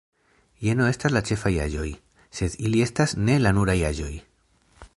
[0.67, 1.85] Jeno estas la ĉefaj aĵoj,
[2.39, 4.13] sed ili estas ne la nuraj aĵoj.